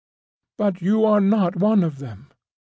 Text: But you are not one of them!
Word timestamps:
But 0.57 0.81
you 0.81 1.05
are 1.05 1.21
not 1.21 1.55
one 1.57 1.83
of 1.83 1.99
them! 1.99 2.31